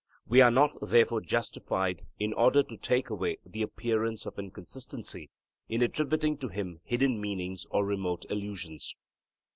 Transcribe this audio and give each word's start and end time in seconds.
We 0.25 0.41
are 0.41 0.49
not 0.49 0.71
therefore 0.81 1.21
justified, 1.21 2.07
in 2.17 2.33
order 2.33 2.63
to 2.63 2.75
take 2.75 3.11
away 3.11 3.37
the 3.45 3.61
appearance 3.61 4.25
of 4.25 4.39
inconsistency, 4.39 5.29
in 5.69 5.83
attributing 5.83 6.39
to 6.39 6.47
him 6.47 6.79
hidden 6.83 7.21
meanings 7.21 7.67
or 7.69 7.85
remote 7.85 8.25
allusions. 8.31 8.95